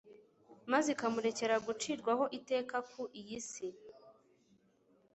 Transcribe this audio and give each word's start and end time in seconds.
maze 0.71 0.87
ikamurekera 0.95 1.55
gucirwaho 1.65 2.23
iteka 2.37 2.77
ku 2.91 3.01
iyi 3.19 3.37
si. 3.49 3.67